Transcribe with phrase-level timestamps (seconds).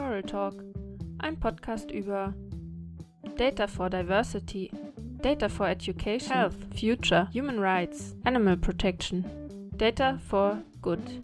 [0.00, 0.54] Coral Talk,
[1.18, 2.32] ein Podcast über
[3.36, 4.72] Data for Diversity,
[5.20, 9.26] Data for Education, Health, Future, Human Rights, Animal Protection,
[9.76, 11.22] Data for Good.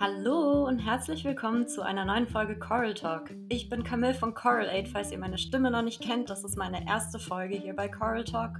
[0.00, 3.30] Hallo und herzlich willkommen zu einer neuen Folge Coral Talk.
[3.48, 6.28] Ich bin Camille von Coral Aid, falls ihr meine Stimme noch nicht kennt.
[6.28, 8.58] Das ist meine erste Folge hier bei Coral Talk.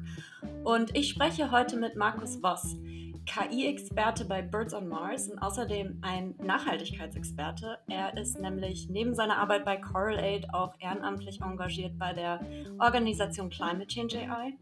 [0.62, 2.76] Und ich spreche heute mit Markus Voss.
[3.30, 7.78] KI-Experte bei Birds on Mars und außerdem ein Nachhaltigkeitsexperte.
[7.86, 12.40] Er ist nämlich neben seiner Arbeit bei Coral Aid auch ehrenamtlich engagiert bei der
[12.80, 14.54] Organisation Climate Change AI.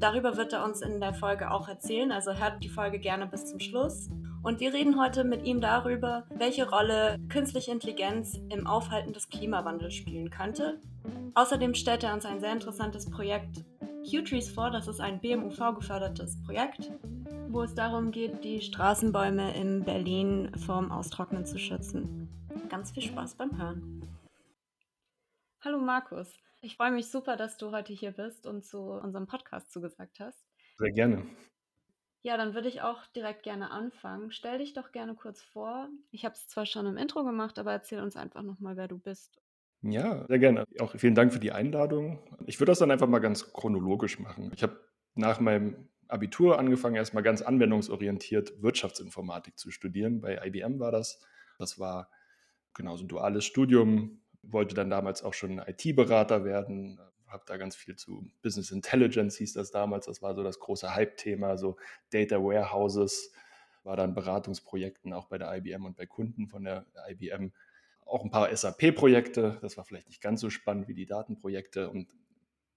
[0.00, 3.46] Darüber wird er uns in der Folge auch erzählen, also hört die Folge gerne bis
[3.46, 4.10] zum Schluss.
[4.42, 9.94] Und wir reden heute mit ihm darüber, welche Rolle künstliche Intelligenz im Aufhalten des Klimawandels
[9.94, 10.80] spielen könnte.
[11.34, 13.64] Außerdem stellt er uns ein sehr interessantes Projekt
[14.10, 14.70] Q-Trees vor.
[14.70, 16.92] Das ist ein BMUV-gefördertes Projekt,
[17.50, 22.28] wo es darum geht, die Straßenbäume in Berlin vorm Austrocknen zu schützen.
[22.68, 24.02] Ganz viel Spaß beim Hören.
[25.62, 29.72] Hallo Markus, ich freue mich super, dass du heute hier bist und zu unserem Podcast
[29.72, 30.46] zugesagt hast.
[30.78, 31.26] Sehr gerne.
[32.22, 34.32] Ja, dann würde ich auch direkt gerne anfangen.
[34.32, 35.88] Stell dich doch gerne kurz vor.
[36.10, 38.98] Ich habe es zwar schon im Intro gemacht, aber erzähl uns einfach nochmal, wer du
[38.98, 39.40] bist.
[39.82, 40.64] Ja, sehr gerne.
[40.80, 42.18] Auch vielen Dank für die Einladung.
[42.46, 44.50] Ich würde das dann einfach mal ganz chronologisch machen.
[44.54, 44.80] Ich habe
[45.14, 50.20] nach meinem Abitur angefangen, erstmal ganz anwendungsorientiert Wirtschaftsinformatik zu studieren.
[50.20, 51.20] Bei IBM war das.
[51.58, 52.10] Das war
[52.74, 54.20] genau so ein duales Studium.
[54.42, 57.00] Wollte dann damals auch schon IT-Berater werden.
[57.26, 60.06] Habe da ganz viel zu Business Intelligence, hieß das damals.
[60.06, 61.76] Das war so das große Hype-Thema, so
[62.10, 63.32] Data Warehouses.
[63.82, 67.52] War dann Beratungsprojekten auch bei der IBM und bei Kunden von der IBM.
[68.04, 69.58] Auch ein paar SAP-Projekte.
[69.62, 71.90] Das war vielleicht nicht ganz so spannend wie die Datenprojekte.
[71.90, 72.14] Und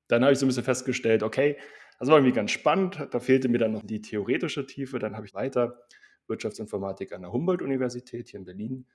[0.08, 1.58] dann habe ich so ein bisschen festgestellt, okay,
[2.00, 3.08] das war irgendwie ganz spannend.
[3.12, 5.00] Da fehlte mir dann noch die theoretische Tiefe.
[5.00, 5.86] Dann habe ich weiter
[6.28, 8.86] Wirtschaftsinformatik an der Humboldt-Universität hier in Berlin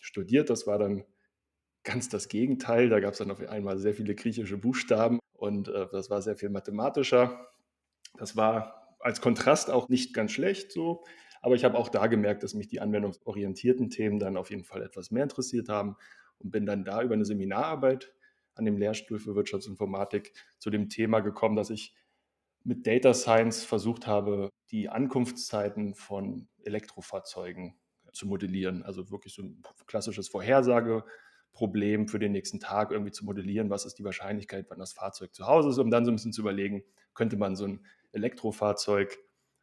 [0.00, 0.48] studiert.
[0.48, 1.04] Das war dann
[1.84, 2.88] ganz das Gegenteil.
[2.88, 6.36] Da gab es dann auf einmal sehr viele griechische Buchstaben und äh, das war sehr
[6.36, 7.48] viel mathematischer.
[8.16, 11.04] Das war als Kontrast auch nicht ganz schlecht so.
[11.42, 14.82] Aber ich habe auch da gemerkt, dass mich die anwendungsorientierten Themen dann auf jeden Fall
[14.82, 15.96] etwas mehr interessiert haben
[16.38, 18.12] und bin dann da über eine Seminararbeit
[18.54, 21.94] an dem Lehrstuhl für Wirtschaftsinformatik zu dem Thema gekommen, dass ich
[22.66, 27.78] mit Data Science versucht habe, die Ankunftszeiten von Elektrofahrzeugen
[28.12, 28.82] zu modellieren.
[28.82, 33.70] Also wirklich so ein klassisches Vorhersageproblem für den nächsten Tag irgendwie zu modellieren.
[33.70, 36.32] Was ist die Wahrscheinlichkeit, wann das Fahrzeug zu Hause ist, um dann so ein bisschen
[36.32, 36.82] zu überlegen,
[37.14, 39.16] könnte man so ein Elektrofahrzeug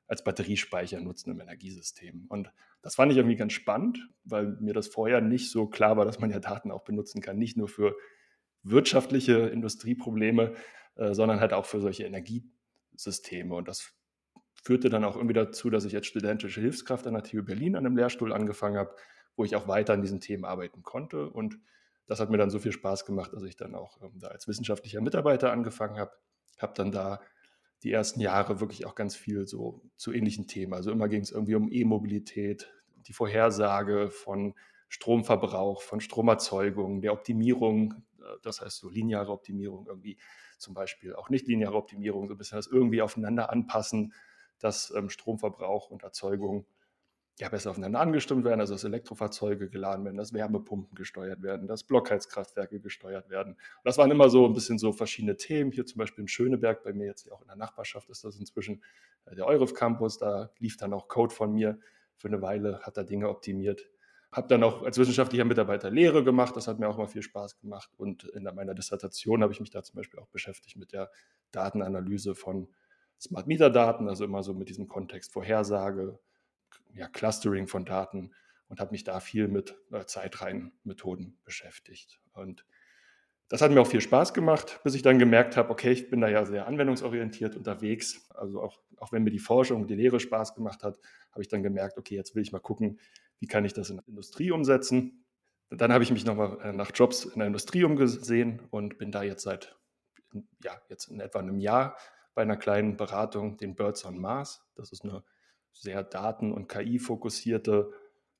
[0.08, 2.25] als Batteriespeicher nutzen im Energiesystem.
[2.30, 6.06] Und das fand ich irgendwie ganz spannend, weil mir das vorher nicht so klar war,
[6.06, 7.97] dass man ja Daten auch benutzen kann, nicht nur für
[8.62, 10.53] wirtschaftliche Industrieprobleme,
[10.96, 12.50] äh, sondern halt auch für solche Energie
[12.96, 13.56] Systeme.
[13.56, 13.94] Und das
[14.54, 17.86] führte dann auch irgendwie dazu, dass ich als studentische Hilfskraft an der TU Berlin an
[17.86, 18.96] einem Lehrstuhl angefangen habe,
[19.36, 21.30] wo ich auch weiter an diesen Themen arbeiten konnte.
[21.30, 21.59] Und
[22.08, 24.48] das hat mir dann so viel Spaß gemacht, dass ich dann auch ähm, da als
[24.48, 26.12] wissenschaftlicher Mitarbeiter angefangen habe.
[26.59, 27.20] Habe dann da
[27.84, 30.74] die ersten Jahre wirklich auch ganz viel so zu ähnlichen Themen.
[30.74, 32.72] Also immer ging es irgendwie um E-Mobilität,
[33.08, 34.53] die Vorhersage von
[34.88, 37.96] Stromverbrauch, von Stromerzeugung, der Optimierung,
[38.41, 40.17] das heißt so lineare Optimierung irgendwie
[40.57, 44.13] zum Beispiel auch nicht lineare Optimierung, so ein bisschen das irgendwie aufeinander anpassen,
[44.59, 46.66] dass ähm, Stromverbrauch und Erzeugung
[47.39, 51.84] ja besser aufeinander angestimmt werden, also dass Elektrofahrzeuge geladen werden, dass Wärmepumpen gesteuert werden, dass
[51.84, 53.53] Blockheizkraftwerke gesteuert werden.
[53.53, 55.72] Und das waren immer so ein bisschen so verschiedene Themen.
[55.72, 58.84] Hier zum Beispiel in Schöneberg, bei mir jetzt auch in der Nachbarschaft ist das inzwischen
[59.25, 61.79] äh, der Euref Campus, da lief dann auch Code von mir
[62.16, 63.90] für eine Weile, hat da Dinge optimiert
[64.34, 66.56] habe dann auch als wissenschaftlicher Mitarbeiter Lehre gemacht.
[66.56, 67.92] Das hat mir auch mal viel Spaß gemacht.
[67.98, 71.12] Und in meiner Dissertation habe ich mich da zum Beispiel auch beschäftigt mit der
[71.52, 72.68] Datenanalyse von
[73.20, 76.20] Smart Meter Daten, also immer so mit diesem Kontext Vorhersage,
[76.94, 78.34] ja, Clustering von Daten
[78.68, 82.20] und habe mich da viel mit äh, Zeitreihenmethoden beschäftigt.
[82.34, 82.66] Und
[83.53, 86.22] das hat mir auch viel Spaß gemacht, bis ich dann gemerkt habe, okay, ich bin
[86.22, 88.28] da ja sehr anwendungsorientiert unterwegs.
[88.34, 90.97] Also auch, auch wenn mir die Forschung und die Lehre Spaß gemacht hat,
[91.31, 93.00] habe ich dann gemerkt, okay, jetzt will ich mal gucken,
[93.38, 95.24] wie kann ich das in der Industrie umsetzen.
[95.69, 99.22] Dann habe ich mich nochmal äh, nach Jobs in der Industrie umgesehen und bin da
[99.22, 99.78] jetzt seit,
[100.64, 101.96] ja, jetzt in etwa einem Jahr
[102.34, 104.67] bei einer kleinen Beratung, den Birds on Mars.
[104.73, 105.23] Das ist eine
[105.72, 107.91] sehr daten- und KI-fokussierte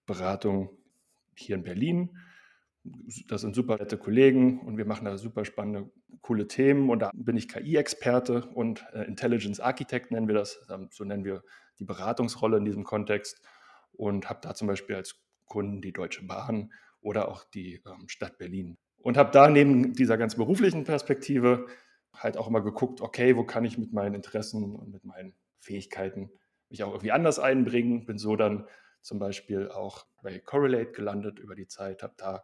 [0.08, 0.76] Beratung
[1.36, 2.18] hier in Berlin.
[3.28, 5.90] Das sind super nette Kollegen und wir machen da super spannende,
[6.22, 6.90] coole Themen.
[6.90, 10.68] Und da bin ich KI-Experte und äh, Intelligence Architect nennen wir das.
[10.92, 11.44] So nennen wir
[11.80, 13.42] die Beratungsrolle in diesem Kontext
[13.94, 15.16] und habe da zum Beispiel als
[15.46, 18.78] Kunden die Deutsche Bahn oder auch die ähm, Stadt Berlin.
[18.98, 21.68] Und habe da neben dieser ganz beruflichen Perspektive
[22.14, 26.32] halt auch immer geguckt, okay, wo kann ich mit meinen Interessen und mit meinen Fähigkeiten
[26.70, 28.06] mich auch irgendwie anders einbringen.
[28.06, 28.68] Bin so dann
[29.02, 32.44] zum Beispiel auch bei Correlate gelandet über die Zeit, habe da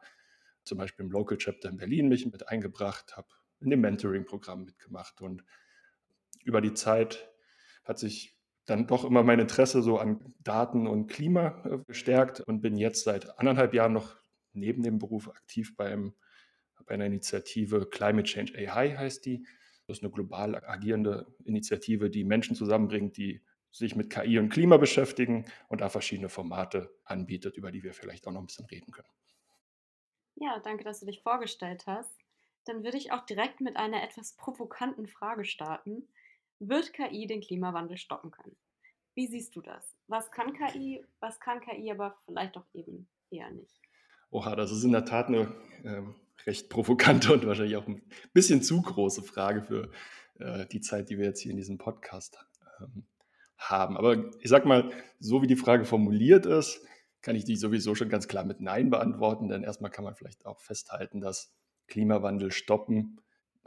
[0.69, 3.27] zum Beispiel im Local Chapter in Berlin mich mit eingebracht, habe
[3.59, 5.43] in dem Mentoring-Programm mitgemacht und
[6.45, 7.29] über die Zeit
[7.83, 12.61] hat sich dann doch immer mein Interesse so an Daten und Klima äh, gestärkt und
[12.61, 14.15] bin jetzt seit anderthalb Jahren noch
[14.53, 16.13] neben dem Beruf aktiv beim,
[16.85, 19.45] bei einer Initiative Climate Change AI heißt die.
[19.87, 24.77] Das ist eine global agierende Initiative, die Menschen zusammenbringt, die sich mit KI und Klima
[24.77, 28.91] beschäftigen und da verschiedene Formate anbietet, über die wir vielleicht auch noch ein bisschen reden
[28.91, 29.09] können.
[30.39, 32.17] Ja, danke, dass du dich vorgestellt hast.
[32.65, 36.07] Dann würde ich auch direkt mit einer etwas provokanten Frage starten.
[36.59, 38.55] Wird KI den Klimawandel stoppen können?
[39.15, 39.95] Wie siehst du das?
[40.07, 43.81] Was kann KI, was kann KI aber vielleicht auch eben eher nicht?
[44.31, 45.53] Oha, das ist in der Tat eine
[45.83, 46.15] ähm,
[46.45, 48.01] recht provokante und wahrscheinlich auch ein
[48.33, 49.91] bisschen zu große Frage für
[50.39, 52.37] äh, die Zeit, die wir jetzt hier in diesem Podcast
[52.79, 53.05] ähm,
[53.57, 53.97] haben.
[53.97, 54.89] Aber ich sag mal,
[55.19, 56.85] so wie die Frage formuliert ist,
[57.21, 60.45] kann ich die sowieso schon ganz klar mit Nein beantworten, denn erstmal kann man vielleicht
[60.45, 61.53] auch festhalten, dass
[61.87, 63.19] Klimawandel stoppen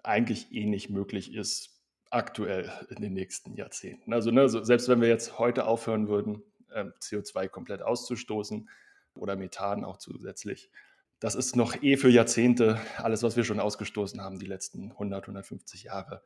[0.03, 4.13] eigentlich eh nicht möglich ist, aktuell in den nächsten Jahrzehnten.
[4.13, 8.69] Also ne, so selbst wenn wir jetzt heute aufhören würden, äh, CO2 komplett auszustoßen
[9.15, 10.71] oder Methan auch zusätzlich,
[11.21, 15.23] das ist noch eh für Jahrzehnte alles, was wir schon ausgestoßen haben, die letzten 100,
[15.25, 16.23] 150 Jahre.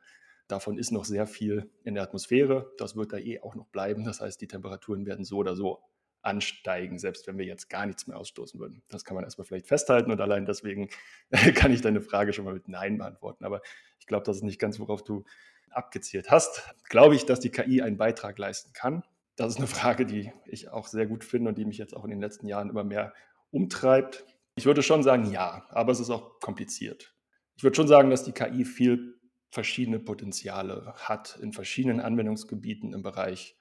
[0.47, 2.71] Davon ist noch sehr viel in der Atmosphäre.
[2.77, 4.05] Das wird da eh auch noch bleiben.
[4.05, 5.83] Das heißt, die Temperaturen werden so oder so
[6.21, 8.83] ansteigen, selbst wenn wir jetzt gar nichts mehr ausstoßen würden.
[8.89, 10.89] Das kann man erstmal vielleicht festhalten und allein deswegen
[11.55, 13.45] kann ich deine Frage schon mal mit Nein beantworten.
[13.45, 13.61] Aber
[13.99, 15.23] ich glaube, das ist nicht ganz, worauf du
[15.69, 19.03] abgezielt hast, glaube ich, dass die KI einen Beitrag leisten kann.
[19.35, 22.03] Das ist eine Frage, die ich auch sehr gut finde und die mich jetzt auch
[22.03, 23.13] in den letzten Jahren immer mehr
[23.51, 24.25] umtreibt.
[24.55, 27.13] Ich würde schon sagen, ja, aber es ist auch kompliziert.
[27.55, 29.19] Ich würde schon sagen, dass die KI viel
[29.49, 33.55] verschiedene Potenziale hat in verschiedenen Anwendungsgebieten im Bereich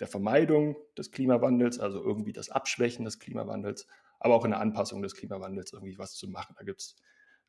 [0.00, 3.86] der Vermeidung des Klimawandels, also irgendwie das Abschwächen des Klimawandels,
[4.18, 6.54] aber auch in der Anpassung des Klimawandels irgendwie was zu machen.
[6.58, 6.96] Da gibt es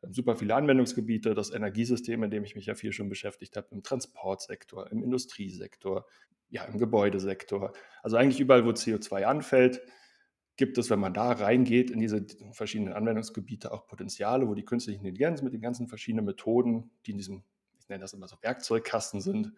[0.09, 3.83] super viele Anwendungsgebiete, das Energiesystem, in dem ich mich ja viel schon beschäftigt habe, im
[3.83, 6.05] Transportsektor, im Industriesektor,
[6.49, 7.71] ja, im Gebäudesektor.
[8.03, 9.81] Also eigentlich überall, wo CO2 anfällt,
[10.57, 14.99] gibt es, wenn man da reingeht in diese verschiedenen Anwendungsgebiete, auch Potenziale, wo die künstliche
[14.99, 17.43] Intelligenz mit den ganzen verschiedenen Methoden, die in diesem,
[17.79, 19.53] ich nenne das immer so Werkzeugkasten sind,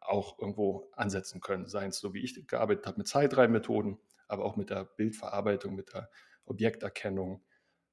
[0.00, 1.66] auch irgendwo ansetzen können.
[1.66, 3.98] Seien es so, wie ich gearbeitet habe, mit Zeitreihenmethoden,
[4.28, 6.10] aber auch mit der Bildverarbeitung, mit der
[6.44, 7.42] Objekterkennung,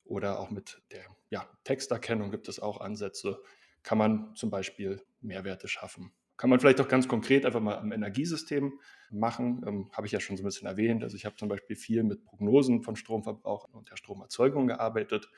[0.07, 3.41] oder auch mit der ja, Texterkennung gibt es auch Ansätze.
[3.83, 6.11] Kann man zum Beispiel Mehrwerte schaffen.
[6.37, 8.79] Kann man vielleicht auch ganz konkret einfach mal am Energiesystem
[9.09, 9.63] machen.
[9.65, 11.03] Ähm, habe ich ja schon so ein bisschen erwähnt.
[11.03, 15.29] Also ich habe zum Beispiel viel mit Prognosen von Stromverbrauch und der Stromerzeugung gearbeitet.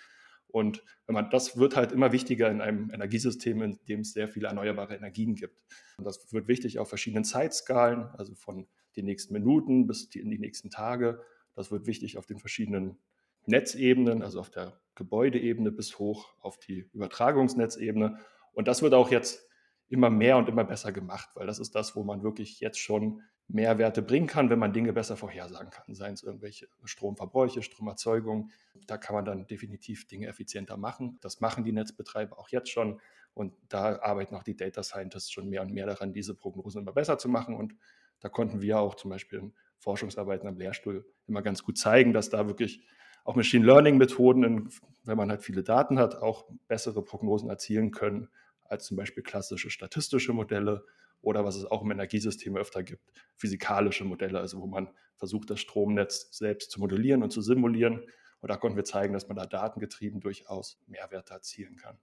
[0.51, 4.47] Und man, das wird halt immer wichtiger in einem Energiesystem, in dem es sehr viele
[4.47, 5.61] erneuerbare Energien gibt.
[5.97, 10.39] Und das wird wichtig auf verschiedenen Zeitskalen, also von den nächsten Minuten bis in die
[10.39, 11.21] nächsten Tage.
[11.55, 12.97] Das wird wichtig auf den verschiedenen
[13.45, 18.17] Netzebenen, also auf der Gebäudeebene bis hoch auf die Übertragungsnetzebene.
[18.53, 19.48] Und das wird auch jetzt
[19.89, 23.21] immer mehr und immer besser gemacht, weil das ist das, wo man wirklich jetzt schon
[23.47, 25.95] Mehrwerte bringen kann, wenn man Dinge besser vorhersagen kann.
[25.95, 28.51] Seien es irgendwelche Stromverbräuche, Stromerzeugung.
[28.85, 31.17] Da kann man dann definitiv Dinge effizienter machen.
[31.21, 33.01] Das machen die Netzbetreiber auch jetzt schon.
[33.33, 36.93] Und da arbeiten auch die Data Scientists schon mehr und mehr daran, diese Prognosen immer
[36.93, 37.55] besser zu machen.
[37.55, 37.75] Und
[38.19, 42.29] da konnten wir auch zum Beispiel in Forschungsarbeiten am Lehrstuhl immer ganz gut zeigen, dass
[42.29, 42.85] da wirklich
[43.23, 44.69] auch Machine Learning Methoden,
[45.05, 48.29] wenn man halt viele Daten hat, auch bessere Prognosen erzielen können
[48.69, 50.85] als zum Beispiel klassische statistische Modelle
[51.21, 53.03] oder was es auch im Energiesystem öfter gibt,
[53.35, 58.05] physikalische Modelle, also wo man versucht, das Stromnetz selbst zu modellieren und zu simulieren.
[58.41, 61.97] Und da konnten wir zeigen, dass man da datengetrieben durchaus Mehrwerte erzielen kann.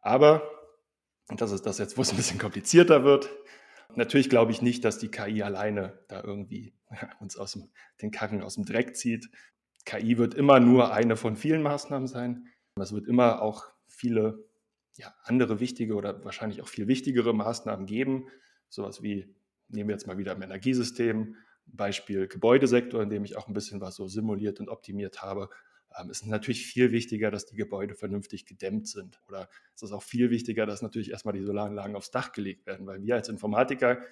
[0.00, 0.42] Aber,
[1.28, 3.30] und das ist das jetzt, wo es ein bisschen komplizierter wird,
[3.94, 6.74] natürlich glaube ich nicht, dass die KI alleine da irgendwie
[7.20, 7.70] uns aus dem,
[8.02, 9.30] den Karren aus dem Dreck zieht.
[9.86, 12.48] KI wird immer nur eine von vielen Maßnahmen sein.
[12.76, 14.47] Es wird immer auch viele
[14.98, 18.26] ja, andere wichtige oder wahrscheinlich auch viel wichtigere Maßnahmen geben.
[18.68, 19.34] Sowas wie,
[19.68, 21.36] nehmen wir jetzt mal wieder im Energiesystem,
[21.66, 25.50] Beispiel Gebäudesektor, in dem ich auch ein bisschen was so simuliert und optimiert habe.
[25.96, 29.20] Ähm, es ist natürlich viel wichtiger, dass die Gebäude vernünftig gedämmt sind.
[29.28, 32.86] Oder es ist auch viel wichtiger, dass natürlich erstmal die Solaranlagen aufs Dach gelegt werden,
[32.86, 34.02] weil wir als Informatiker,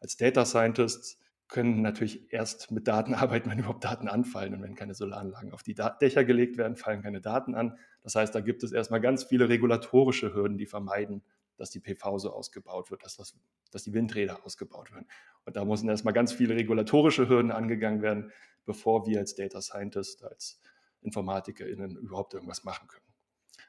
[0.00, 1.18] als Data Scientists
[1.54, 4.54] können natürlich erst mit Daten arbeiten, wenn überhaupt Daten anfallen.
[4.54, 7.78] Und wenn keine Solaranlagen auf die Dächer gelegt werden, fallen keine Daten an.
[8.02, 11.22] Das heißt, da gibt es erstmal ganz viele regulatorische Hürden, die vermeiden,
[11.56, 13.38] dass die PV so ausgebaut wird, dass, das,
[13.70, 15.06] dass die Windräder ausgebaut werden.
[15.44, 18.32] Und da müssen erstmal ganz viele regulatorische Hürden angegangen werden,
[18.66, 20.60] bevor wir als Data Scientist, als
[21.02, 23.06] InformatikerInnen überhaupt irgendwas machen können.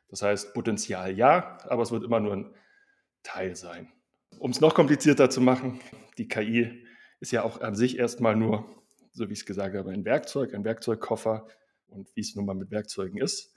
[0.07, 2.55] Das heißt, Potenzial ja, aber es wird immer nur ein
[3.21, 3.91] Teil sein.
[4.39, 5.79] Um es noch komplizierter zu machen,
[6.17, 6.83] die KI
[7.25, 8.65] ist ja auch an sich erstmal nur,
[9.11, 11.47] so wie ich es gesagt habe, ein Werkzeug, ein Werkzeugkoffer
[11.87, 13.51] und wie es nun mal mit Werkzeugen ist.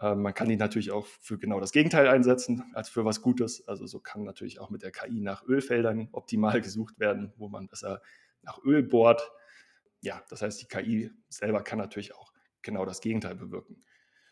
[0.00, 3.68] Äh, man kann die natürlich auch für genau das Gegenteil einsetzen, als für was Gutes.
[3.68, 7.68] Also so kann natürlich auch mit der KI nach Ölfeldern optimal gesucht werden, wo man
[7.68, 8.00] besser
[8.40, 9.30] nach Öl bohrt.
[10.00, 13.82] Ja, das heißt, die KI selber kann natürlich auch genau das Gegenteil bewirken.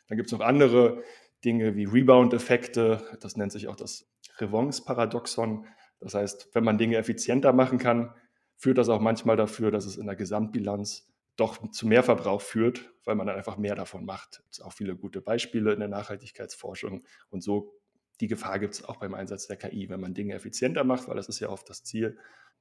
[0.08, 1.04] Dann gibt es noch andere
[1.44, 3.18] Dinge wie Rebound-Effekte.
[3.20, 5.66] Das nennt sich auch das Revance-Paradoxon.
[6.00, 8.14] Das heißt, wenn man Dinge effizienter machen kann,
[8.60, 12.92] führt das auch manchmal dafür, dass es in der Gesamtbilanz doch zu mehr Verbrauch führt,
[13.04, 14.42] weil man dann einfach mehr davon macht.
[14.50, 17.74] Es gibt auch viele gute Beispiele in der Nachhaltigkeitsforschung und so
[18.20, 19.88] die Gefahr gibt es auch beim Einsatz der KI.
[19.88, 22.18] Wenn man Dinge effizienter macht, weil das ist ja oft das Ziel,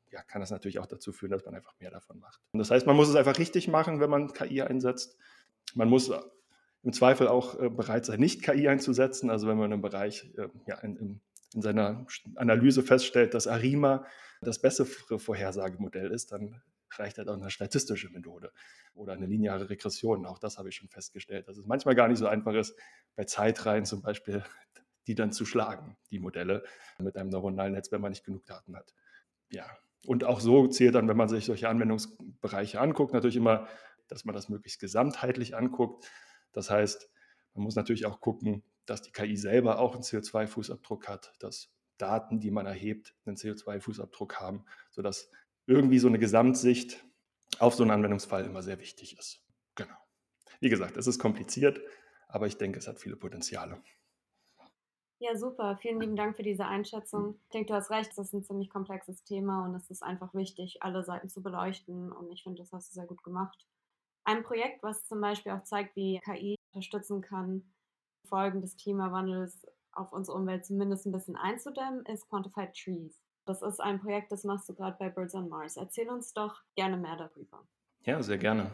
[0.10, 2.40] ja, kann das natürlich auch dazu führen, dass man einfach mehr davon macht.
[2.54, 5.18] Und das heißt, man muss es einfach richtig machen, wenn man KI einsetzt.
[5.76, 6.12] Man muss
[6.82, 9.30] im Zweifel auch äh, bereit sein, nicht KI einzusetzen.
[9.30, 11.22] Also wenn man im Bereich, äh, ja, in, in,
[11.54, 14.06] in, seiner Analyse feststellt, dass Arima
[14.42, 18.52] das bessere Vorhersagemodell ist, dann reicht halt auch eine statistische Methode
[18.94, 20.26] oder eine lineare Regression.
[20.26, 22.76] Auch das habe ich schon festgestellt, dass es manchmal gar nicht so einfach ist,
[23.16, 24.44] bei Zeitreihen zum Beispiel
[25.08, 26.64] die dann zu schlagen, die Modelle
[27.00, 28.94] mit einem neuronalen Netz, wenn man nicht genug Daten hat.
[29.50, 29.66] Ja,
[30.06, 33.68] und auch so zählt dann, wenn man sich solche Anwendungsbereiche anguckt, natürlich immer,
[34.08, 36.06] dass man das möglichst gesamtheitlich anguckt.
[36.52, 37.10] Das heißt,
[37.54, 41.70] man muss natürlich auch gucken, dass die KI selber auch einen CO2-Fußabdruck hat, dass
[42.02, 45.32] Daten, die man erhebt, einen CO2-Fußabdruck haben, sodass
[45.66, 47.06] irgendwie so eine Gesamtsicht
[47.60, 49.44] auf so einen Anwendungsfall immer sehr wichtig ist.
[49.76, 49.96] Genau.
[50.60, 51.80] Wie gesagt, es ist kompliziert,
[52.28, 53.82] aber ich denke, es hat viele Potenziale.
[55.22, 55.78] Ja, super.
[55.82, 57.40] Vielen lieben Dank für diese Einschätzung.
[57.44, 60.34] Ich denke, du hast recht, es ist ein ziemlich komplexes Thema und es ist einfach
[60.34, 62.12] wichtig, alle Seiten zu beleuchten.
[62.12, 63.68] Und ich finde, das hast du sehr gut gemacht.
[64.24, 67.74] Ein Projekt, was zum Beispiel auch zeigt, wie KI unterstützen kann,
[68.30, 73.20] Folgen des Klimawandels auf unsere Umwelt zumindest ein bisschen einzudämmen, ist Quantified Trees.
[73.46, 75.76] Das ist ein Projekt, das machst du gerade bei Birds on Mars.
[75.78, 77.68] Erzähl uns doch gerne mehr darüber.
[78.04, 78.72] Ja, sehr gerne.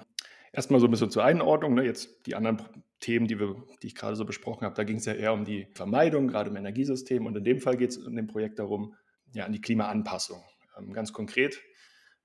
[0.51, 1.73] Erstmal so ein bisschen zur Einordnung.
[1.73, 1.83] Ne?
[1.83, 2.61] Jetzt die anderen
[2.99, 5.45] Themen, die, wir, die ich gerade so besprochen habe, da ging es ja eher um
[5.45, 7.25] die Vermeidung, gerade im Energiesystem.
[7.25, 8.95] Und in dem Fall geht es in dem Projekt darum,
[9.33, 10.43] ja, an die Klimaanpassung.
[10.77, 11.61] Ähm, ganz konkret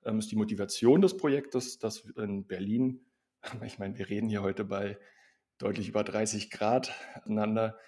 [0.05, 3.05] ähm, ist die Motivation des Projektes, dass in Berlin,
[3.65, 4.99] ich meine, wir reden hier heute bei
[5.59, 6.93] deutlich über 30 Grad
[7.25, 7.79] aneinander,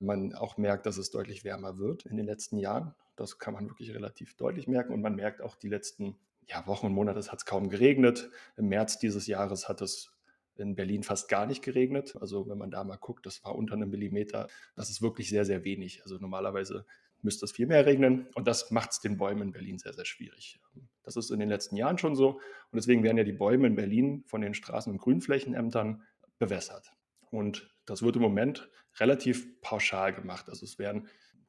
[0.00, 2.94] man auch merkt, dass es deutlich wärmer wird in den letzten Jahren.
[3.16, 6.86] Das kann man wirklich relativ deutlich merken und man merkt auch die letzten ja, Wochen
[6.86, 8.30] und Monate, es hat kaum geregnet.
[8.56, 10.12] Im März dieses Jahres hat es
[10.56, 12.16] in Berlin fast gar nicht geregnet.
[12.20, 14.48] Also wenn man da mal guckt, das war unter einem Millimeter.
[14.74, 16.02] Das ist wirklich sehr, sehr wenig.
[16.02, 16.84] Also normalerweise
[17.22, 20.04] müsste es viel mehr regnen und das macht es den Bäumen in Berlin sehr, sehr
[20.04, 20.60] schwierig.
[21.02, 23.74] Das ist in den letzten Jahren schon so und deswegen werden ja die Bäume in
[23.74, 26.02] Berlin von den Straßen- und Grünflächenämtern
[26.38, 26.92] bewässert.
[27.30, 28.68] Und das wird im Moment
[28.98, 30.48] relativ pauschal gemacht.
[30.48, 31.08] Also es werden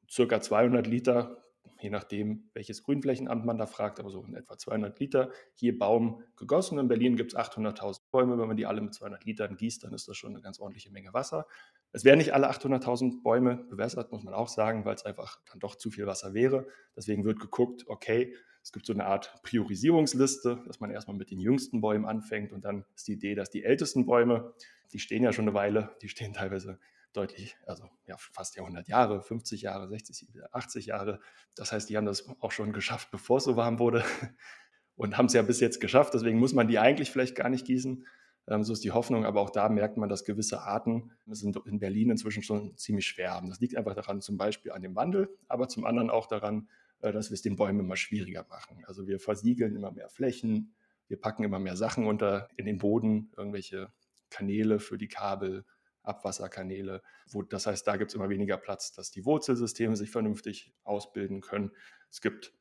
[0.10, 1.44] circa 200 Liter,
[1.82, 6.24] je nachdem, welches Grünflächenamt man da fragt, aber so in etwa 200 Liter je Baum
[6.36, 6.80] gegossen.
[6.80, 8.38] In Berlin gibt es 800.000 Bäume.
[8.38, 10.92] Wenn man die alle mit 200 Litern gießt, dann ist das schon eine ganz ordentliche
[10.92, 11.46] Menge Wasser.
[11.92, 15.60] Es werden nicht alle 800.000 Bäume bewässert, muss man auch sagen, weil es einfach dann
[15.60, 16.68] doch zu viel Wasser wäre.
[16.96, 21.40] Deswegen wird geguckt, okay, es gibt so eine Art Priorisierungsliste, dass man erstmal mit den
[21.40, 24.54] jüngsten Bäumen anfängt und dann ist die Idee, dass die ältesten Bäume,
[24.94, 26.80] die stehen ja schon eine Weile, die stehen teilweise
[27.14, 31.20] deutlich, also ja, fast Jahrhundert Jahre, 50 Jahre, 60, 80 Jahre.
[31.56, 34.04] Das heißt, die haben das auch schon geschafft, bevor es so warm wurde
[34.96, 36.14] und haben es ja bis jetzt geschafft.
[36.14, 38.06] Deswegen muss man die eigentlich vielleicht gar nicht gießen.
[38.48, 41.80] Ähm, so ist die Hoffnung, aber auch da merkt man, dass gewisse Arten sind in
[41.80, 43.50] Berlin inzwischen schon ziemlich schwer haben.
[43.50, 46.70] Das liegt einfach daran, zum Beispiel an dem Wandel, aber zum anderen auch daran,
[47.02, 48.84] äh, dass wir es den Bäumen immer schwieriger machen.
[48.86, 50.76] Also wir versiegeln immer mehr Flächen,
[51.08, 53.92] wir packen immer mehr Sachen unter in den Boden, irgendwelche
[54.30, 55.66] Kanäle für die Kabel,
[56.04, 57.02] Abwasserkanäle.
[57.32, 61.42] Wo, das heißt, da gibt es immer weniger Platz, dass die Wurzelsysteme sich vernünftig ausbilden
[61.42, 61.72] können.
[62.10, 62.54] Es gibt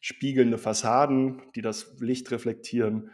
[0.00, 3.10] spiegelnde Fassaden, die das Licht reflektieren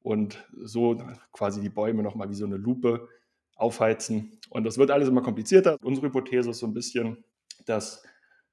[0.00, 3.08] und so quasi die Bäume nochmal wie so eine Lupe
[3.56, 4.38] aufheizen.
[4.50, 5.76] Und das wird alles immer komplizierter.
[5.82, 7.24] Unsere Hypothese ist so ein bisschen,
[7.64, 8.02] dass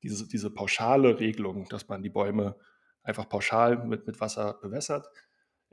[0.02, 2.56] diese, diese pauschale Regelung, dass man die Bäume
[3.04, 5.08] einfach pauschal mit, mit Wasser bewässert,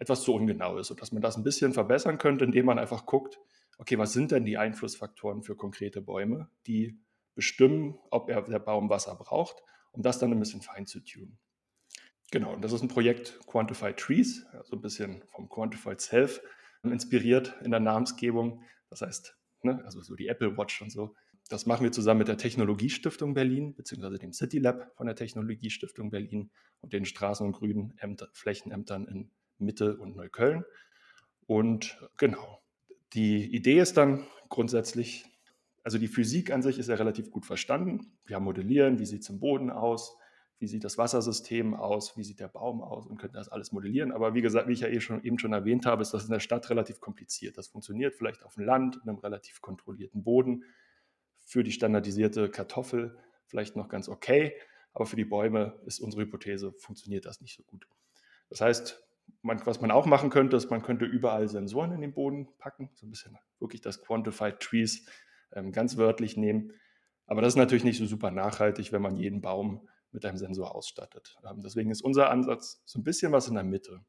[0.00, 3.06] etwas zu ungenau ist und dass man das ein bisschen verbessern könnte, indem man einfach
[3.06, 3.38] guckt,
[3.78, 6.98] okay, was sind denn die Einflussfaktoren für konkrete Bäume, die
[7.34, 11.38] bestimmen, ob er, der Baum Wasser braucht, um das dann ein bisschen fein zu tunen.
[12.30, 16.40] Genau, und das ist ein Projekt Quantified Trees, also ein bisschen vom Quantified Self
[16.82, 18.62] inspiriert in der Namensgebung.
[18.88, 21.14] Das heißt, ne, also so die Apple Watch und so,
[21.50, 26.10] das machen wir zusammen mit der Technologiestiftung Berlin, beziehungsweise dem City Lab von der Technologiestiftung
[26.10, 27.94] Berlin und den Straßen- und Grünen
[28.32, 29.30] Flächenämtern in
[29.60, 30.64] Mitte und Neukölln.
[31.46, 32.62] Und genau,
[33.12, 35.24] die Idee ist dann grundsätzlich,
[35.82, 38.12] also die Physik an sich ist ja relativ gut verstanden.
[38.24, 40.16] Wir haben modellieren, wie sieht es im Boden aus,
[40.58, 44.12] wie sieht das Wassersystem aus, wie sieht der Baum aus und können das alles modellieren.
[44.12, 46.30] Aber wie gesagt, wie ich ja eh schon, eben schon erwähnt habe, ist das in
[46.30, 47.56] der Stadt relativ kompliziert.
[47.56, 50.64] Das funktioniert vielleicht auf dem Land, in einem relativ kontrollierten Boden.
[51.50, 54.54] für die standardisierte Kartoffel vielleicht noch ganz okay,
[54.92, 57.88] aber für die Bäume ist unsere Hypothese, funktioniert das nicht so gut.
[58.48, 59.02] Das heißt,
[59.42, 62.90] man, was man auch machen könnte, ist, man könnte überall Sensoren in den Boden packen,
[62.94, 65.06] so ein bisschen wirklich das Quantified Trees
[65.52, 66.72] ähm, ganz wörtlich nehmen.
[67.26, 70.74] Aber das ist natürlich nicht so super nachhaltig, wenn man jeden Baum mit einem Sensor
[70.74, 71.36] ausstattet.
[71.48, 74.00] Ähm, deswegen ist unser Ansatz so ein bisschen was in der Mitte.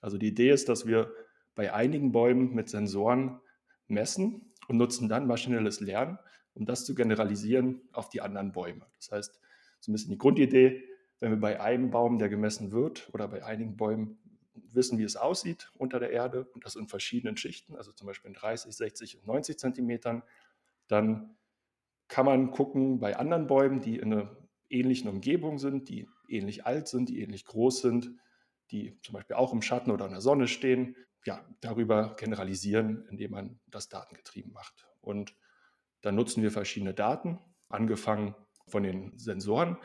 [0.00, 1.12] Also die Idee ist, dass wir
[1.54, 3.40] bei einigen Bäumen mit Sensoren
[3.88, 6.18] messen und nutzen dann maschinelles Lernen,
[6.54, 8.86] um das zu generalisieren auf die anderen Bäume.
[8.96, 9.40] Das heißt,
[9.80, 10.84] so ein bisschen die Grundidee,
[11.20, 14.18] wenn wir bei einem Baum, der gemessen wird, oder bei einigen Bäumen
[14.72, 18.28] wissen, wie es aussieht unter der Erde und das in verschiedenen Schichten, also zum Beispiel
[18.28, 20.22] in 30, 60 und 90 Zentimetern,
[20.86, 21.36] dann
[22.08, 24.36] kann man gucken bei anderen Bäumen, die in einer
[24.70, 28.10] ähnlichen Umgebung sind, die ähnlich alt sind, die ähnlich groß sind,
[28.70, 33.32] die zum Beispiel auch im Schatten oder in der Sonne stehen, ja, darüber generalisieren, indem
[33.32, 34.86] man das datengetrieben macht.
[35.00, 35.34] Und
[36.02, 37.38] dann nutzen wir verschiedene Daten,
[37.68, 38.34] angefangen
[38.66, 39.78] von den Sensoren.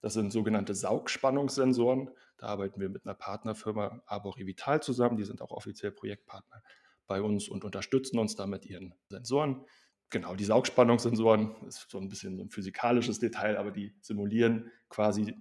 [0.00, 2.10] Das sind sogenannte Saugspannungssensoren.
[2.40, 5.18] Da arbeiten wir mit einer Partnerfirma Arbori Vital zusammen.
[5.18, 6.62] Die sind auch offiziell Projektpartner
[7.06, 9.66] bei uns und unterstützen uns da mit ihren Sensoren.
[10.08, 15.36] Genau, die Saugspannungssensoren ist so ein bisschen so ein physikalisches Detail, aber die simulieren quasi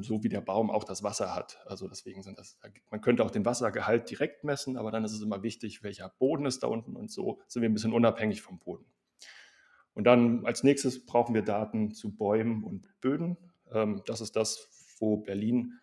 [0.00, 1.58] so wie der Baum auch das Wasser hat.
[1.66, 2.56] Also deswegen sind das,
[2.88, 6.46] man könnte auch den Wassergehalt direkt messen, aber dann ist es immer wichtig, welcher Boden
[6.46, 8.86] ist da unten und so sind wir ein bisschen unabhängig vom Boden.
[9.92, 13.36] Und dann als nächstes brauchen wir Daten zu Bäumen und Böden.
[13.72, 15.80] Ähm, das ist das, wo Berlin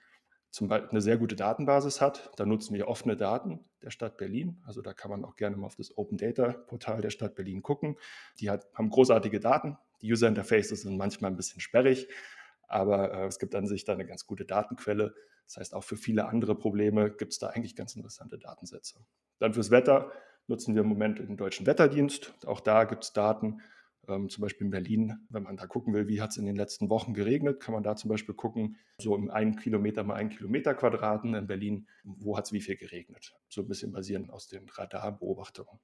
[0.51, 2.31] zum Beispiel eine sehr gute Datenbasis hat.
[2.36, 4.62] Da nutzen wir offene Daten der Stadt Berlin.
[4.65, 7.62] Also da kann man auch gerne mal auf das Open Data Portal der Stadt Berlin
[7.62, 7.98] gucken.
[8.39, 9.77] Die hat, haben großartige Daten.
[10.01, 12.10] Die User Interfaces sind manchmal ein bisschen sperrig,
[12.67, 15.15] aber äh, es gibt an sich da eine ganz gute Datenquelle.
[15.46, 19.00] Das heißt, auch für viele andere Probleme gibt es da eigentlich ganz interessante Datensätze.
[19.39, 20.12] Dann fürs Wetter
[20.48, 22.34] nutzen wir im Moment den Deutschen Wetterdienst.
[22.46, 23.62] Auch da gibt es Daten
[24.08, 26.55] ähm, zum Beispiel in Berlin, wenn man da gucken will, wie hat es in den
[26.55, 30.30] letzten Wochen geregnet, kann man da zum Beispiel gucken, so im einen Kilometer mal einen
[30.30, 33.36] Kilometer Quadraten in Berlin, wo hat es wie viel geregnet.
[33.49, 35.80] So ein bisschen basierend aus den Radarbeobachtungen.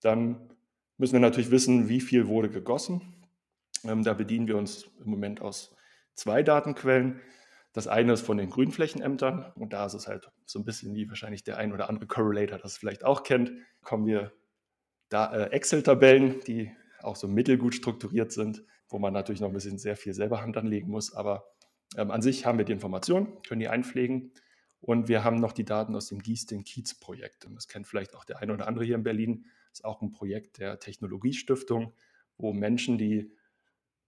[0.00, 0.50] Dann
[0.98, 3.00] müssen wir natürlich wissen, wie viel wurde gegossen.
[3.84, 5.74] Ähm, da bedienen wir uns im Moment aus
[6.14, 7.20] zwei Datenquellen.
[7.72, 11.08] Das eine ist von den Grünflächenämtern und da ist es halt so ein bisschen wie
[11.08, 14.32] wahrscheinlich der ein oder andere Correlator das vielleicht auch kennt, kommen wir
[15.10, 16.70] Excel-Tabellen, die
[17.02, 20.56] auch so mittelgut strukturiert sind, wo man natürlich noch ein bisschen sehr viel selber Hand
[20.56, 21.14] anlegen muss.
[21.14, 21.48] Aber
[21.96, 24.32] ähm, an sich haben wir die Informationen, können die einpflegen.
[24.80, 27.44] Und wir haben noch die Daten aus dem Gies-den-Kiez-Projekt.
[27.46, 29.46] Und das kennt vielleicht auch der eine oder andere hier in Berlin.
[29.70, 31.92] Das ist auch ein Projekt der Technologiestiftung,
[32.38, 33.32] wo Menschen, die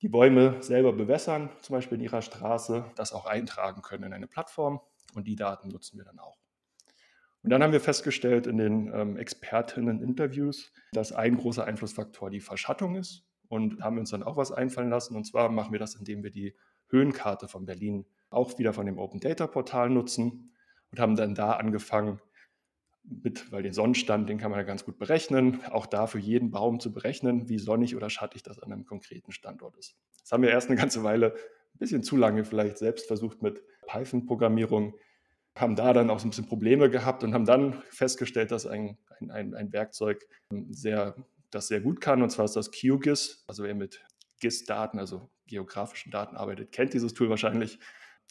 [0.00, 4.28] die Bäume selber bewässern, zum Beispiel in ihrer Straße, das auch eintragen können in eine
[4.28, 4.80] Plattform.
[5.14, 6.38] Und die Daten nutzen wir dann auch.
[7.48, 12.94] Und dann haben wir festgestellt in den ähm, Expertinnen-Interviews, dass ein großer Einflussfaktor die Verschattung
[12.94, 13.24] ist.
[13.48, 15.16] Und haben uns dann auch was einfallen lassen.
[15.16, 16.54] Und zwar machen wir das, indem wir die
[16.90, 20.52] Höhenkarte von Berlin auch wieder von dem Open Data Portal nutzen
[20.90, 22.20] und haben dann da angefangen,
[23.02, 26.50] mit, weil den Sonnenstand, den kann man ja ganz gut berechnen, auch da für jeden
[26.50, 29.96] Baum zu berechnen, wie sonnig oder schattig das an einem konkreten Standort ist.
[30.20, 33.62] Das haben wir erst eine ganze Weile, ein bisschen zu lange vielleicht selbst versucht mit
[33.86, 34.92] Python-Programmierung
[35.60, 38.98] haben da dann auch so ein bisschen Probleme gehabt und haben dann festgestellt, dass ein,
[39.28, 40.26] ein, ein, Werkzeug
[40.70, 41.16] sehr,
[41.50, 43.44] das sehr gut kann, und zwar ist das QGIS.
[43.46, 44.04] Also wer mit
[44.40, 47.78] GIS-Daten, also geografischen Daten arbeitet, kennt dieses Tool wahrscheinlich.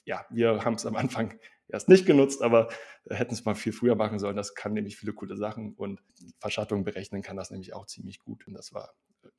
[0.06, 1.38] Ja, wir haben es am Anfang
[1.68, 2.70] erst nicht genutzt, aber
[3.10, 4.38] hätten es mal viel früher machen sollen.
[4.38, 6.02] Das kann nämlich viele coole Sachen und
[6.40, 8.48] Verschattung berechnen kann das nämlich auch ziemlich gut.
[8.48, 8.94] Und das war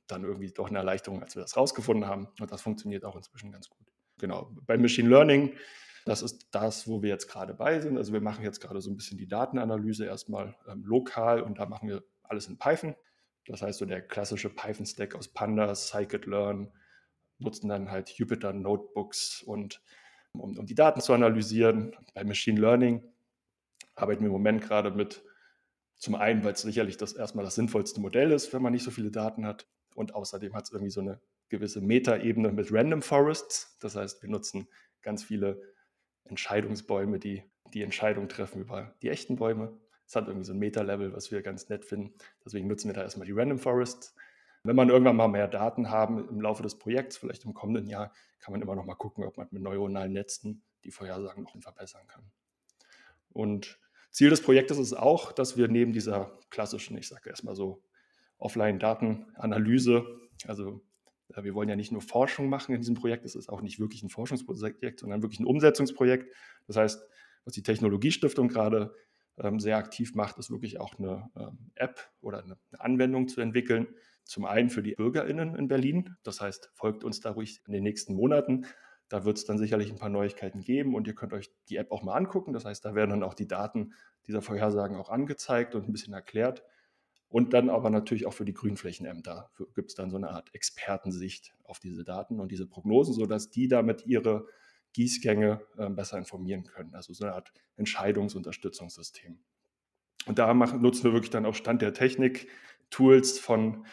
[0.07, 2.29] dann irgendwie doch eine Erleichterung, als wir das rausgefunden haben.
[2.40, 3.87] Und das funktioniert auch inzwischen ganz gut.
[4.18, 4.51] Genau.
[4.66, 5.53] Beim Machine Learning
[6.09, 7.99] das ist das, wo wir jetzt gerade bei sind.
[7.99, 11.66] Also wir machen jetzt gerade so ein bisschen die Datenanalyse erstmal ähm, lokal und da
[11.66, 12.97] machen wir alles in Python.
[13.47, 16.73] Das heißt, so der klassische Python-Stack aus Pandas, Scikit-Learn,
[17.38, 19.83] nutzen dann halt Jupyter Notebooks und
[20.33, 21.94] um, um die Daten zu analysieren.
[22.14, 23.03] Bei Machine Learning
[23.94, 25.23] arbeiten wir im Moment gerade mit,
[25.97, 28.90] zum einen, weil es sicherlich das erstmal das sinnvollste Modell ist, wenn man nicht so
[28.90, 29.66] viele Daten hat.
[29.94, 33.77] Und außerdem hat es irgendwie so eine gewisse Meta-Ebene mit Random Forests.
[33.81, 34.68] Das heißt, wir nutzen
[35.03, 35.61] ganz viele
[36.29, 37.43] Entscheidungsbäume, die
[37.75, 39.77] die Entscheidung treffen über die echten Bäume.
[40.07, 42.14] Es hat irgendwie so ein Meta-Level, was wir ganz nett finden.
[42.45, 44.14] Deswegen nutzen wir da erstmal die Random Forests.
[44.62, 48.12] Wenn man irgendwann mal mehr Daten haben im Laufe des Projekts, vielleicht im kommenden Jahr,
[48.41, 52.07] kann man immer noch mal gucken, ob man mit neuronalen Netzen die Vorhersagen noch verbessern
[52.07, 52.31] kann.
[53.31, 53.79] Und
[54.11, 57.83] Ziel des Projektes ist auch, dass wir neben dieser klassischen, ich sage erstmal so,
[58.38, 60.07] Offline-Datenanalyse,
[60.47, 60.81] also
[61.37, 64.03] wir wollen ja nicht nur Forschung machen in diesem Projekt, es ist auch nicht wirklich
[64.03, 66.35] ein Forschungsprojekt, sondern wirklich ein Umsetzungsprojekt.
[66.67, 67.03] Das heißt,
[67.45, 68.95] was die Technologiestiftung gerade
[69.38, 73.41] ähm, sehr aktiv macht, ist wirklich auch eine ähm, App oder eine, eine, Anwendung zu
[73.41, 73.88] entwickeln,
[74.25, 76.17] Zum einen für die BürgerInnen in Berlin.
[76.23, 78.67] Das heißt, folgt uns da ruhig in den nächsten Monaten.
[79.09, 81.91] Da wird es dann sicherlich ein paar Neuigkeiten geben und ihr könnt euch die App
[81.93, 82.53] auch mal angucken.
[82.53, 83.95] Das heißt, da werden dann auch die Daten
[84.27, 86.62] dieser Vorhersagen auch angezeigt und ein bisschen erklärt.
[87.29, 91.55] Und dann aber natürlich auch für die Grünflächenämter gibt es dann so eine Art Expertensicht
[91.64, 94.47] auf diese Daten und diese Prognosen, sodass die damit ihre
[94.95, 96.95] Gießgänge äh, besser informieren können.
[96.95, 99.38] Also so eine Art Entscheidungsunterstützungssystem.
[100.27, 102.49] Und da machen, nutzen wir wirklich dann auch Stand der Technik
[102.91, 103.87] Tools von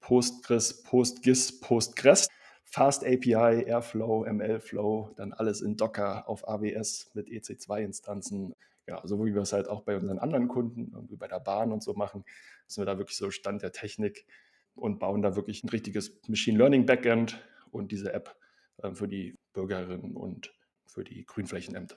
[0.00, 2.28] Postgres, PostGIS, Postgres,
[2.64, 8.54] Fast API, Airflow, MLflow, dann alles in Docker auf AWS mit EC2-Instanzen.
[8.86, 11.72] Ja, so wie wir es halt auch bei unseren anderen Kunden, irgendwie bei der Bahn
[11.72, 12.24] und so machen,
[12.66, 14.26] sind wir da wirklich so Stand der Technik
[14.74, 18.36] und bauen da wirklich ein richtiges Machine Learning Backend und diese App
[18.78, 20.54] äh, für die Bürgerinnen und
[20.86, 21.96] für die Grünflächenämter.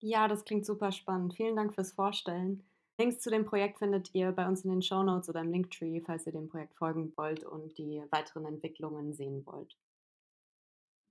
[0.00, 1.34] Ja, das klingt super spannend.
[1.34, 2.62] Vielen Dank fürs Vorstellen.
[2.98, 6.00] Links zu dem Projekt findet ihr bei uns in den Show Notes oder im Linktree,
[6.00, 9.76] falls ihr dem Projekt folgen wollt und die weiteren Entwicklungen sehen wollt.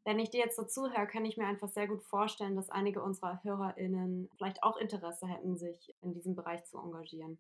[0.06, 3.02] Wenn ich dir jetzt so zuhöre, kann ich mir einfach sehr gut vorstellen, dass einige
[3.02, 7.38] unserer HörerInnen vielleicht auch Interesse hätten, sich in diesem Bereich zu engagieren.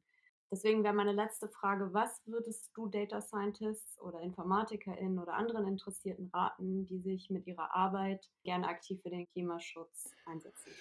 [0.49, 6.29] Deswegen wäre meine letzte Frage, was würdest du Data Scientists oder InformatikerInnen oder anderen Interessierten
[6.31, 10.71] raten, die sich mit ihrer Arbeit gerne aktiv für den Klimaschutz einsetzen?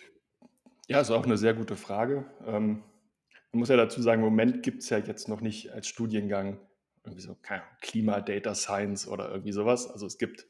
[0.88, 2.27] Ja, ist auch eine sehr gute Frage.
[2.45, 2.83] Ähm,
[3.51, 6.61] man muss ja dazu sagen, im Moment gibt es ja jetzt noch nicht als Studiengang
[7.05, 7.37] irgendwie so
[7.81, 9.90] Klima, Data Science oder irgendwie sowas.
[9.90, 10.47] Also es gibt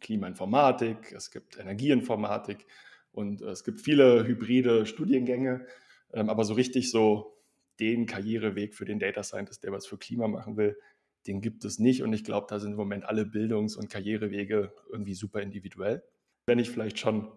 [0.00, 2.66] Klimainformatik, es gibt Energieinformatik
[3.12, 5.66] und es gibt viele hybride Studiengänge,
[6.12, 7.38] ähm, aber so richtig so
[7.80, 10.78] den Karriereweg für den Data Scientist, der was für Klima machen will,
[11.26, 12.02] den gibt es nicht.
[12.02, 16.02] Und ich glaube, da sind im Moment alle Bildungs- und Karrierewege irgendwie super individuell.
[16.46, 17.32] Wenn ich vielleicht schon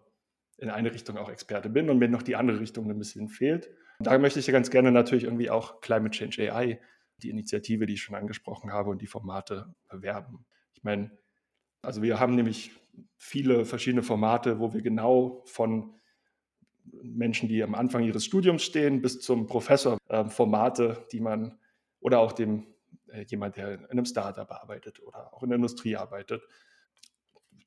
[0.57, 3.69] in eine Richtung auch Experte bin und mir noch die andere Richtung ein bisschen fehlt.
[3.99, 6.79] Da möchte ich ja ganz gerne natürlich irgendwie auch Climate Change AI,
[7.17, 10.45] die Initiative, die ich schon angesprochen habe, und die Formate bewerben.
[10.73, 11.11] Ich meine,
[11.85, 12.71] also wir haben nämlich
[13.17, 15.93] viele verschiedene Formate, wo wir genau von
[17.01, 21.57] Menschen, die am Anfang ihres Studiums stehen, bis zum Professor äh, Formate, die man
[21.99, 22.67] oder auch dem
[23.07, 26.43] äh, jemand, der in einem Startup arbeitet oder auch in der Industrie arbeitet,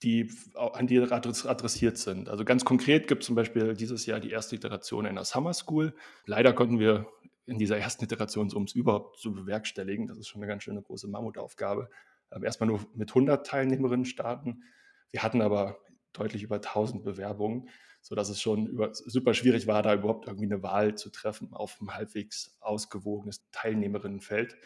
[0.02, 2.28] die an die adressiert sind.
[2.28, 5.94] Also ganz konkret gibt es zum Beispiel dieses Jahr die erste Iteration einer Summer School.
[6.24, 7.08] Leider konnten wir
[7.46, 10.82] in dieser ersten Iteration, um es überhaupt zu bewerkstelligen, das ist schon eine ganz schöne
[10.82, 11.88] große Mammutaufgabe,
[12.30, 14.62] erstmal nur mit 100 Teilnehmerinnen starten.
[15.10, 15.78] Wir hatten aber
[16.12, 17.68] deutlich über 1000 Bewerbungen
[18.08, 21.80] sodass es schon über, super schwierig war, da überhaupt irgendwie eine Wahl zu treffen auf
[21.80, 24.56] ein halbwegs ausgewogenes Teilnehmerinnenfeld.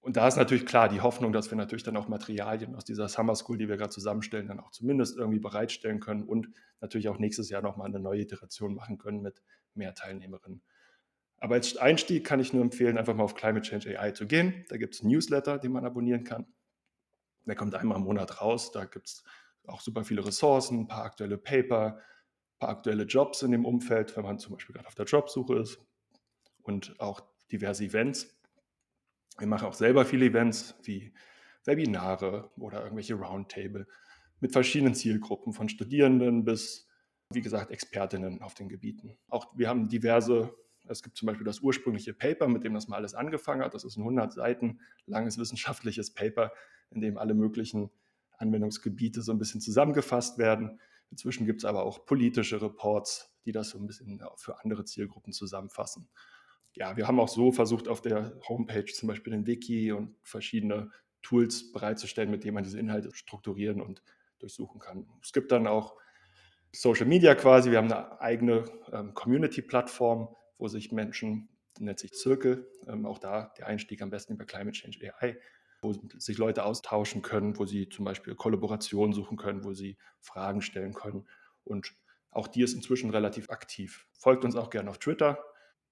[0.00, 3.08] Und da ist natürlich klar die Hoffnung, dass wir natürlich dann auch Materialien aus dieser
[3.08, 6.48] Summer School, die wir gerade zusammenstellen, dann auch zumindest irgendwie bereitstellen können und
[6.80, 10.62] natürlich auch nächstes Jahr nochmal eine neue Iteration machen können mit mehr Teilnehmerinnen.
[11.38, 14.66] Aber als Einstieg kann ich nur empfehlen, einfach mal auf Climate Change AI zu gehen.
[14.68, 16.46] Da gibt es einen Newsletter, den man abonnieren kann.
[17.46, 18.72] Der kommt einmal im Monat raus.
[18.72, 19.24] Da gibt es
[19.66, 21.98] auch super viele Ressourcen, ein paar aktuelle Paper,
[22.58, 25.78] paar aktuelle Jobs in dem Umfeld, wenn man zum Beispiel gerade auf der Jobsuche ist
[26.62, 28.34] und auch diverse Events.
[29.38, 31.12] Wir machen auch selber viele Events wie
[31.64, 33.86] Webinare oder irgendwelche Roundtable
[34.40, 36.88] mit verschiedenen Zielgruppen von Studierenden bis,
[37.30, 39.16] wie gesagt, Expertinnen auf den Gebieten.
[39.28, 40.54] Auch wir haben diverse,
[40.86, 43.74] es gibt zum Beispiel das ursprüngliche Paper, mit dem das mal alles angefangen hat.
[43.74, 46.52] Das ist ein 100 Seiten langes wissenschaftliches Paper,
[46.94, 47.90] in dem alle möglichen
[48.38, 50.80] Anwendungsgebiete so ein bisschen zusammengefasst werden.
[51.10, 55.32] Inzwischen gibt es aber auch politische Reports, die das so ein bisschen für andere Zielgruppen
[55.32, 56.08] zusammenfassen.
[56.72, 60.90] Ja, wir haben auch so versucht, auf der Homepage zum Beispiel ein Wiki und verschiedene
[61.22, 64.02] Tools bereitzustellen, mit denen man diese Inhalte strukturieren und
[64.40, 65.06] durchsuchen kann.
[65.22, 65.96] Es gibt dann auch
[66.72, 67.70] Social Media quasi.
[67.70, 73.52] Wir haben eine eigene ähm, Community-Plattform, wo sich Menschen, nennt sich Circle, ähm, auch da
[73.58, 75.38] der Einstieg am besten über Climate Change AI,
[75.84, 80.62] wo sich Leute austauschen können, wo sie zum Beispiel Kollaborationen suchen können, wo sie Fragen
[80.62, 81.28] stellen können.
[81.62, 81.94] Und
[82.30, 84.08] auch die ist inzwischen relativ aktiv.
[84.12, 85.38] Folgt uns auch gerne auf Twitter.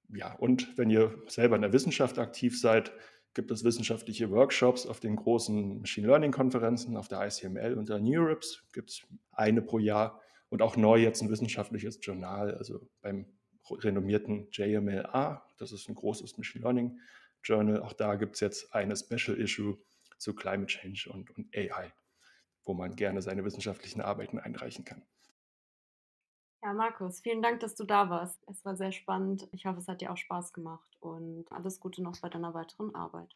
[0.08, 2.92] Ja, und wenn ihr selber in der Wissenschaft aktiv seid,
[3.34, 7.98] gibt es wissenschaftliche Workshops auf den großen Machine Learning Konferenzen, auf der ICML und der
[7.98, 13.26] NeurIPS gibt es eine pro Jahr und auch neu jetzt ein wissenschaftliches Journal, also beim
[13.70, 16.98] renommierten JMLA, das ist ein großes Machine Learning
[17.42, 17.80] Journal.
[17.80, 19.78] Auch da gibt es jetzt eine Special Issue
[20.18, 21.92] zu Climate Change und, und AI,
[22.64, 25.02] wo man gerne seine wissenschaftlichen Arbeiten einreichen kann.
[26.64, 28.40] Ja, Markus, vielen Dank, dass du da warst.
[28.48, 29.48] Es war sehr spannend.
[29.50, 32.94] Ich hoffe, es hat dir auch Spaß gemacht und alles Gute noch bei deiner weiteren
[32.94, 33.34] Arbeit.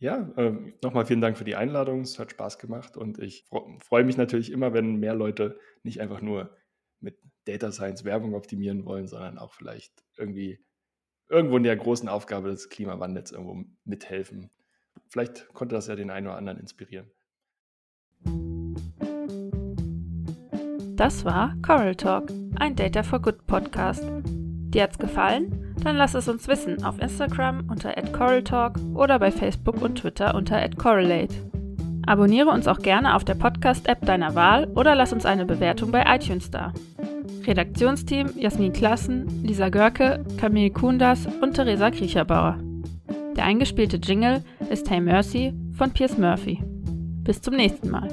[0.00, 2.02] Ja, äh, nochmal vielen Dank für die Einladung.
[2.02, 3.48] Es hat Spaß gemacht und ich
[3.80, 6.56] freue mich natürlich immer, wenn mehr Leute nicht einfach nur
[7.00, 10.64] mit Data Science Werbung optimieren wollen, sondern auch vielleicht irgendwie
[11.28, 14.50] irgendwo in der großen Aufgabe des Klimawandels irgendwo mithelfen.
[15.08, 17.10] Vielleicht konnte das ja den einen oder anderen inspirieren.
[20.96, 24.04] Das war Coral Talk, ein Data for Good Podcast.
[24.24, 25.74] Dir hat's gefallen?
[25.82, 30.68] Dann lass es uns wissen auf Instagram unter @coraltalk oder bei Facebook und Twitter unter
[30.70, 31.34] @correlate.
[32.04, 36.04] Abonniere uns auch gerne auf der Podcast-App deiner Wahl oder lass uns eine Bewertung bei
[36.06, 36.72] iTunes da.
[37.48, 42.58] Redaktionsteam Jasmin Klassen, Lisa Görke, Camille Kundas und Theresa Kriecherbauer.
[43.36, 46.62] Der eingespielte Jingle ist Hey Mercy von Piers Murphy.
[47.24, 48.08] Bis zum nächsten Mal.